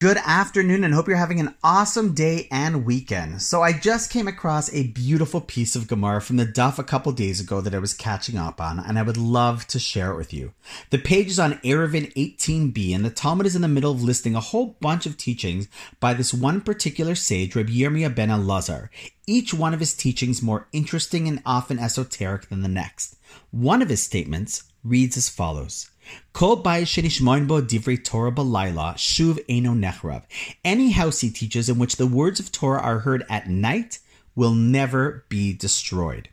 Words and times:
Good 0.00 0.18
afternoon 0.18 0.84
and 0.84 0.94
hope 0.94 1.08
you're 1.08 1.16
having 1.16 1.40
an 1.40 1.56
awesome 1.64 2.14
day 2.14 2.46
and 2.52 2.86
weekend. 2.86 3.42
So 3.42 3.62
I 3.62 3.72
just 3.72 4.12
came 4.12 4.28
across 4.28 4.72
a 4.72 4.86
beautiful 4.86 5.40
piece 5.40 5.74
of 5.74 5.88
Gemara 5.88 6.22
from 6.22 6.36
the 6.36 6.46
Daf 6.46 6.78
a 6.78 6.84
couple 6.84 7.10
days 7.10 7.40
ago 7.40 7.60
that 7.60 7.74
I 7.74 7.80
was 7.80 7.94
catching 7.94 8.38
up 8.38 8.60
on 8.60 8.78
and 8.78 8.96
I 8.96 9.02
would 9.02 9.16
love 9.16 9.66
to 9.66 9.80
share 9.80 10.12
it 10.12 10.16
with 10.16 10.32
you. 10.32 10.52
The 10.90 10.98
page 10.98 11.26
is 11.26 11.40
on 11.40 11.54
Eruvin 11.64 12.12
18b 12.14 12.94
and 12.94 13.04
the 13.04 13.10
Talmud 13.10 13.44
is 13.44 13.56
in 13.56 13.62
the 13.62 13.66
middle 13.66 13.90
of 13.90 14.00
listing 14.00 14.36
a 14.36 14.40
whole 14.40 14.76
bunch 14.80 15.04
of 15.04 15.16
teachings 15.16 15.66
by 15.98 16.14
this 16.14 16.32
one 16.32 16.60
particular 16.60 17.16
sage, 17.16 17.56
Rabbi 17.56 17.72
Yirmiyah 17.72 18.14
ben 18.14 18.28
Elazar. 18.28 18.90
Each 19.26 19.52
one 19.52 19.74
of 19.74 19.80
his 19.80 19.94
teachings 19.94 20.40
more 20.40 20.68
interesting 20.70 21.26
and 21.26 21.42
often 21.44 21.80
esoteric 21.80 22.50
than 22.50 22.62
the 22.62 22.68
next. 22.68 23.16
One 23.50 23.82
of 23.82 23.88
his 23.88 24.04
statements 24.04 24.62
reads 24.84 25.16
as 25.16 25.28
follows. 25.28 25.90
Kol 26.32 26.62
divrei 26.62 28.02
Torah 28.02 28.32
balayla 28.32 28.94
shuv 28.94 29.38
eno 29.48 29.74
nechrav. 29.74 30.22
Any 30.64 30.90
house, 30.92 31.20
he 31.20 31.30
teaches, 31.30 31.68
in 31.68 31.78
which 31.78 31.96
the 31.96 32.06
words 32.06 32.40
of 32.40 32.50
Torah 32.50 32.80
are 32.80 33.00
heard 33.00 33.24
at 33.28 33.48
night 33.48 33.98
will 34.34 34.54
never 34.54 35.24
be 35.28 35.52
destroyed. 35.52 36.28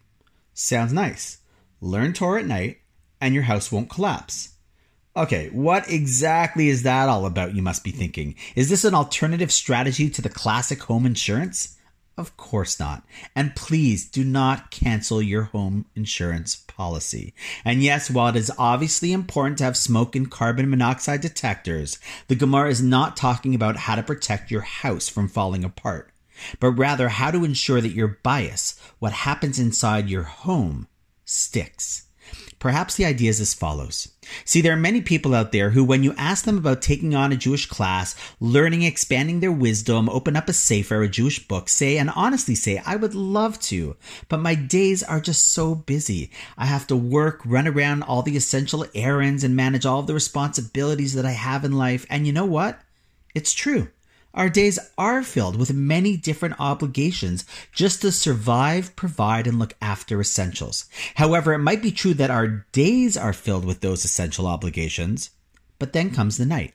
Sounds 0.53 0.93
nice. 0.93 1.39
Learn 1.81 2.13
Torah 2.13 2.41
at 2.41 2.47
night, 2.47 2.79
and 3.19 3.33
your 3.33 3.43
house 3.43 3.71
won't 3.71 3.89
collapse. 3.89 4.49
Okay, 5.17 5.49
what 5.49 5.89
exactly 5.89 6.67
is 6.67 6.83
that 6.83 7.09
all 7.09 7.25
about, 7.25 7.55
you 7.55 7.61
must 7.61 7.83
be 7.83 7.91
thinking? 7.91 8.35
Is 8.55 8.69
this 8.69 8.83
an 8.83 8.93
alternative 8.93 9.51
strategy 9.51 10.09
to 10.09 10.21
the 10.21 10.29
classic 10.29 10.83
home 10.83 11.05
insurance? 11.05 11.74
Of 12.17 12.37
course 12.37 12.79
not. 12.79 13.03
And 13.35 13.57
please 13.57 14.09
do 14.09 14.23
not 14.23 14.71
cancel 14.71 15.21
your 15.21 15.43
home 15.43 15.85
insurance 15.95 16.55
policy. 16.55 17.33
And 17.65 17.83
yes, 17.83 18.09
while 18.09 18.29
it 18.29 18.37
is 18.37 18.51
obviously 18.57 19.11
important 19.11 19.57
to 19.57 19.65
have 19.65 19.75
smoke 19.75 20.15
and 20.15 20.31
carbon 20.31 20.69
monoxide 20.69 21.19
detectors, 21.19 21.99
the 22.29 22.35
Gemara 22.35 22.69
is 22.69 22.81
not 22.81 23.17
talking 23.17 23.53
about 23.53 23.75
how 23.75 23.95
to 23.95 24.03
protect 24.03 24.49
your 24.49 24.61
house 24.61 25.09
from 25.09 25.27
falling 25.27 25.65
apart, 25.65 26.09
but 26.61 26.71
rather 26.71 27.09
how 27.09 27.31
to 27.31 27.43
ensure 27.43 27.81
that 27.81 27.91
your 27.91 28.17
bayis, 28.23 28.79
what 28.99 29.11
happens 29.11 29.59
inside 29.59 30.09
your 30.09 30.23
home, 30.23 30.87
sticks. 31.25 32.03
Perhaps 32.59 32.95
the 32.95 33.05
idea 33.05 33.29
is 33.29 33.39
as 33.41 33.53
follows. 33.53 34.09
See, 34.43 34.61
there 34.61 34.73
are 34.73 34.77
many 34.77 35.01
people 35.01 35.35
out 35.35 35.51
there 35.51 35.71
who, 35.71 35.83
when 35.83 36.03
you 36.03 36.13
ask 36.17 36.45
them 36.45 36.57
about 36.57 36.81
taking 36.81 37.13
on 37.13 37.31
a 37.31 37.37
Jewish 37.37 37.67
class, 37.67 38.15
learning, 38.39 38.81
expanding 38.81 39.39
their 39.39 39.51
wisdom, 39.51 40.09
open 40.09 40.35
up 40.35 40.49
a 40.49 40.53
sefer, 40.53 41.03
a 41.03 41.07
Jewish 41.07 41.47
book, 41.47 41.69
say, 41.69 41.97
and 41.97 42.09
honestly 42.15 42.55
say, 42.55 42.81
I 42.85 42.95
would 42.95 43.13
love 43.13 43.59
to, 43.61 43.97
but 44.29 44.39
my 44.39 44.55
days 44.55 45.03
are 45.03 45.19
just 45.19 45.51
so 45.51 45.75
busy. 45.75 46.31
I 46.57 46.65
have 46.65 46.87
to 46.87 46.95
work, 46.95 47.41
run 47.45 47.67
around 47.67 48.03
all 48.03 48.23
the 48.23 48.37
essential 48.37 48.85
errands, 48.95 49.43
and 49.43 49.55
manage 49.55 49.85
all 49.85 50.01
the 50.01 50.13
responsibilities 50.13 51.13
that 51.13 51.25
I 51.25 51.31
have 51.31 51.63
in 51.65 51.73
life. 51.73 52.05
And 52.09 52.25
you 52.25 52.33
know 52.33 52.45
what? 52.45 52.79
It's 53.35 53.53
true. 53.53 53.89
Our 54.35 54.49
days 54.49 54.77
are 54.97 55.23
filled 55.23 55.55
with 55.55 55.73
many 55.73 56.17
different 56.17 56.59
obligations 56.59 57.45
just 57.71 58.01
to 58.01 58.11
survive, 58.11 58.95
provide, 58.95 59.47
and 59.47 59.57
look 59.57 59.73
after 59.81 60.21
essentials. 60.21 60.85
However, 61.15 61.53
it 61.53 61.59
might 61.59 61.81
be 61.81 61.91
true 61.91 62.13
that 62.15 62.29
our 62.29 62.67
days 62.73 63.15
are 63.15 63.33
filled 63.33 63.65
with 63.65 63.79
those 63.79 64.05
essential 64.05 64.45
obligations, 64.45 65.31
but 65.79 65.93
then 65.93 66.11
comes 66.11 66.37
the 66.37 66.45
night. 66.45 66.74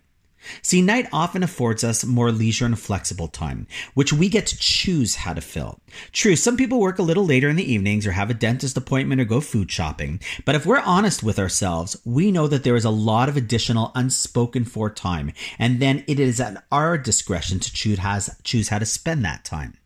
See, 0.62 0.80
night 0.82 1.08
often 1.12 1.42
affords 1.42 1.84
us 1.84 2.04
more 2.04 2.32
leisure 2.32 2.64
and 2.64 2.78
flexible 2.78 3.28
time, 3.28 3.66
which 3.94 4.12
we 4.12 4.28
get 4.28 4.46
to 4.46 4.58
choose 4.58 5.16
how 5.16 5.34
to 5.34 5.40
fill. 5.40 5.80
True, 6.12 6.36
some 6.36 6.56
people 6.56 6.80
work 6.80 6.98
a 6.98 7.02
little 7.02 7.26
later 7.26 7.48
in 7.48 7.56
the 7.56 7.72
evenings 7.72 8.06
or 8.06 8.12
have 8.12 8.30
a 8.30 8.34
dentist 8.34 8.76
appointment 8.76 9.20
or 9.20 9.24
go 9.24 9.40
food 9.40 9.70
shopping, 9.70 10.20
but 10.44 10.54
if 10.54 10.64
we're 10.64 10.80
honest 10.80 11.22
with 11.22 11.38
ourselves, 11.38 11.96
we 12.04 12.32
know 12.32 12.46
that 12.46 12.64
there 12.64 12.76
is 12.76 12.84
a 12.84 12.90
lot 12.90 13.28
of 13.28 13.36
additional 13.36 13.92
unspoken 13.94 14.64
for 14.64 14.88
time, 14.88 15.32
and 15.58 15.80
then 15.80 16.04
it 16.06 16.18
is 16.18 16.40
at 16.40 16.64
our 16.72 16.96
discretion 16.96 17.58
to 17.60 17.72
choose 17.72 18.68
how 18.68 18.78
to 18.78 18.86
spend 18.86 19.24
that 19.24 19.44
time. 19.44 19.76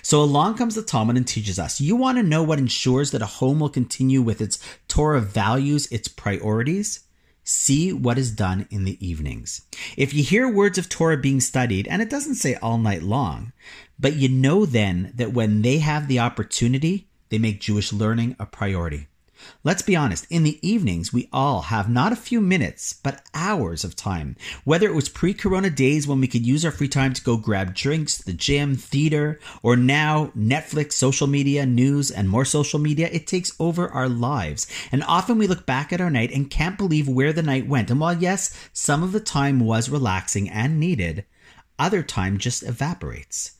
So 0.00 0.22
along 0.22 0.56
comes 0.56 0.74
the 0.74 0.82
Talmud 0.82 1.16
and 1.16 1.28
teaches 1.28 1.58
us 1.58 1.80
you 1.80 1.94
want 1.96 2.16
to 2.18 2.22
know 2.22 2.42
what 2.42 2.58
ensures 2.58 3.10
that 3.10 3.20
a 3.20 3.26
home 3.26 3.60
will 3.60 3.68
continue 3.68 4.22
with 4.22 4.40
its 4.40 4.58
Torah 4.88 5.20
values, 5.20 5.86
its 5.88 6.08
priorities? 6.08 7.03
See 7.44 7.92
what 7.92 8.16
is 8.16 8.30
done 8.30 8.66
in 8.70 8.84
the 8.84 9.06
evenings. 9.06 9.60
If 9.96 10.14
you 10.14 10.24
hear 10.24 10.48
words 10.48 10.78
of 10.78 10.88
Torah 10.88 11.18
being 11.18 11.40
studied, 11.40 11.86
and 11.88 12.00
it 12.00 12.08
doesn't 12.08 12.36
say 12.36 12.54
all 12.56 12.78
night 12.78 13.02
long, 13.02 13.52
but 13.98 14.16
you 14.16 14.30
know 14.30 14.64
then 14.64 15.12
that 15.14 15.32
when 15.34 15.60
they 15.60 15.78
have 15.78 16.08
the 16.08 16.18
opportunity, 16.18 17.08
they 17.28 17.38
make 17.38 17.60
Jewish 17.60 17.92
learning 17.92 18.34
a 18.38 18.46
priority. 18.46 19.08
Let's 19.62 19.82
be 19.82 19.96
honest, 19.96 20.26
in 20.30 20.42
the 20.42 20.58
evenings, 20.66 21.12
we 21.12 21.28
all 21.32 21.62
have 21.62 21.88
not 21.88 22.12
a 22.12 22.16
few 22.16 22.40
minutes, 22.40 22.92
but 22.92 23.22
hours 23.32 23.84
of 23.84 23.96
time. 23.96 24.36
Whether 24.64 24.86
it 24.86 24.94
was 24.94 25.08
pre 25.08 25.34
corona 25.34 25.70
days 25.70 26.06
when 26.06 26.20
we 26.20 26.28
could 26.28 26.46
use 26.46 26.64
our 26.64 26.70
free 26.70 26.88
time 26.88 27.12
to 27.14 27.22
go 27.22 27.36
grab 27.36 27.74
drinks, 27.74 28.18
the 28.18 28.32
gym, 28.32 28.76
theater, 28.76 29.40
or 29.62 29.76
now 29.76 30.32
Netflix, 30.36 30.92
social 30.92 31.26
media, 31.26 31.64
news, 31.66 32.10
and 32.10 32.28
more 32.28 32.44
social 32.44 32.78
media, 32.78 33.08
it 33.12 33.26
takes 33.26 33.54
over 33.58 33.88
our 33.88 34.08
lives. 34.08 34.66
And 34.92 35.02
often 35.04 35.38
we 35.38 35.46
look 35.46 35.66
back 35.66 35.92
at 35.92 36.00
our 36.00 36.10
night 36.10 36.30
and 36.32 36.50
can't 36.50 36.78
believe 36.78 37.08
where 37.08 37.32
the 37.32 37.42
night 37.42 37.66
went. 37.66 37.90
And 37.90 38.00
while, 38.00 38.14
yes, 38.16 38.54
some 38.72 39.02
of 39.02 39.12
the 39.12 39.20
time 39.20 39.60
was 39.60 39.88
relaxing 39.88 40.48
and 40.48 40.78
needed, 40.78 41.24
other 41.78 42.02
time 42.02 42.38
just 42.38 42.62
evaporates. 42.62 43.52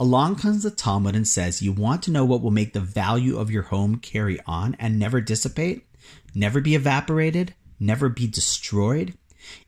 Along 0.00 0.36
comes 0.36 0.62
the 0.62 0.70
Talmud 0.70 1.14
and 1.14 1.26
says, 1.26 1.62
You 1.62 1.72
want 1.72 2.02
to 2.04 2.10
know 2.10 2.24
what 2.24 2.42
will 2.42 2.50
make 2.50 2.72
the 2.72 2.80
value 2.80 3.38
of 3.38 3.50
your 3.50 3.64
home 3.64 3.96
carry 3.96 4.40
on 4.46 4.74
and 4.78 4.98
never 4.98 5.20
dissipate, 5.20 5.86
never 6.34 6.60
be 6.60 6.74
evaporated, 6.74 7.54
never 7.78 8.08
be 8.08 8.26
destroyed? 8.26 9.14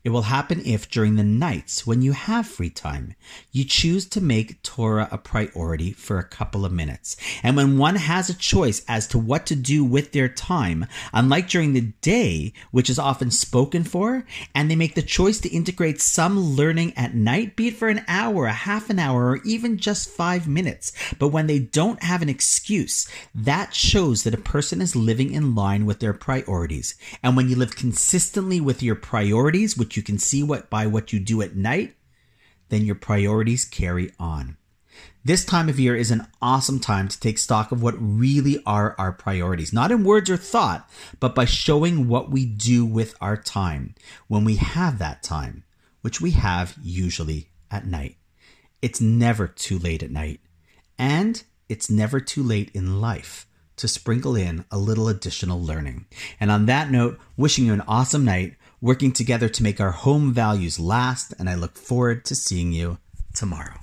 It 0.03 0.09
will 0.09 0.23
happen 0.23 0.61
if, 0.65 0.89
during 0.89 1.15
the 1.15 1.23
nights 1.23 1.85
when 1.85 2.01
you 2.01 2.11
have 2.11 2.47
free 2.47 2.69
time, 2.69 3.15
you 3.51 3.65
choose 3.65 4.05
to 4.07 4.21
make 4.21 4.61
Torah 4.63 5.09
a 5.11 5.17
priority 5.17 5.91
for 5.91 6.17
a 6.17 6.23
couple 6.23 6.65
of 6.65 6.71
minutes. 6.71 7.17
And 7.43 7.55
when 7.55 7.77
one 7.77 7.95
has 7.95 8.29
a 8.29 8.33
choice 8.33 8.83
as 8.87 9.07
to 9.07 9.17
what 9.17 9.45
to 9.47 9.55
do 9.55 9.83
with 9.83 10.11
their 10.11 10.29
time, 10.29 10.85
unlike 11.13 11.49
during 11.49 11.73
the 11.73 11.93
day, 12.01 12.53
which 12.71 12.89
is 12.89 12.99
often 12.99 13.31
spoken 13.31 13.83
for, 13.83 14.25
and 14.53 14.69
they 14.69 14.75
make 14.75 14.95
the 14.95 15.01
choice 15.01 15.39
to 15.41 15.49
integrate 15.49 16.01
some 16.01 16.39
learning 16.39 16.93
at 16.95 17.15
night, 17.15 17.55
be 17.55 17.69
it 17.69 17.75
for 17.75 17.89
an 17.89 18.03
hour, 18.07 18.45
a 18.45 18.53
half 18.53 18.89
an 18.89 18.99
hour, 18.99 19.31
or 19.31 19.37
even 19.43 19.77
just 19.77 20.09
five 20.09 20.47
minutes. 20.47 20.91
But 21.19 21.29
when 21.29 21.47
they 21.47 21.59
don't 21.59 22.03
have 22.03 22.21
an 22.21 22.29
excuse, 22.29 23.07
that 23.33 23.73
shows 23.73 24.23
that 24.23 24.33
a 24.33 24.37
person 24.37 24.81
is 24.81 24.95
living 24.95 25.33
in 25.33 25.55
line 25.55 25.85
with 25.85 25.99
their 25.99 26.13
priorities. 26.13 26.95
And 27.23 27.35
when 27.35 27.49
you 27.49 27.55
live 27.55 27.75
consistently 27.75 28.61
with 28.61 28.83
your 28.83 28.95
which 29.77 29.97
you 29.97 30.03
can 30.03 30.17
see 30.17 30.43
what 30.43 30.69
by 30.69 30.87
what 30.87 31.13
you 31.13 31.19
do 31.19 31.41
at 31.41 31.55
night, 31.55 31.95
then 32.69 32.85
your 32.85 32.95
priorities 32.95 33.65
carry 33.65 34.11
on. 34.19 34.57
This 35.23 35.43
time 35.43 35.69
of 35.69 35.79
year 35.79 35.95
is 35.95 36.11
an 36.11 36.27
awesome 36.41 36.79
time 36.79 37.07
to 37.07 37.19
take 37.19 37.37
stock 37.37 37.71
of 37.71 37.81
what 37.81 37.95
really 37.97 38.61
are 38.65 38.95
our 38.97 39.11
priorities, 39.11 39.73
not 39.73 39.91
in 39.91 40.03
words 40.03 40.29
or 40.29 40.37
thought, 40.37 40.89
but 41.19 41.33
by 41.33 41.45
showing 41.45 42.07
what 42.07 42.29
we 42.29 42.45
do 42.45 42.85
with 42.85 43.15
our 43.19 43.35
time 43.35 43.95
when 44.27 44.45
we 44.45 44.57
have 44.57 44.99
that 44.99 45.23
time, 45.23 45.63
which 46.01 46.21
we 46.21 46.31
have 46.31 46.77
usually 46.81 47.49
at 47.71 47.87
night. 47.87 48.17
It's 48.81 49.01
never 49.01 49.47
too 49.47 49.79
late 49.79 50.03
at 50.03 50.11
night, 50.11 50.41
and 50.99 51.43
it's 51.67 51.89
never 51.89 52.19
too 52.19 52.43
late 52.43 52.69
in 52.75 53.01
life 53.01 53.47
to 53.77 53.87
sprinkle 53.87 54.35
in 54.35 54.63
a 54.71 54.77
little 54.77 55.07
additional 55.07 55.61
learning. 55.61 56.05
And 56.39 56.51
on 56.51 56.67
that 56.67 56.91
note, 56.91 57.19
wishing 57.35 57.65
you 57.65 57.73
an 57.73 57.83
awesome 57.87 58.23
night 58.23 58.55
working 58.85 59.11
together 59.11 59.49
to 59.49 59.63
make 59.63 59.81
our 59.81 59.89
home 59.89 60.31
values 60.31 60.79
last, 60.79 61.33
and 61.39 61.49
I 61.49 61.55
look 61.55 61.75
forward 61.75 62.23
to 62.25 62.35
seeing 62.35 62.71
you 62.71 62.99
tomorrow. 63.33 63.79